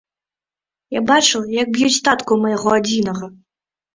[0.97, 3.29] Я бачыла, як б'юць татку майго адзінага.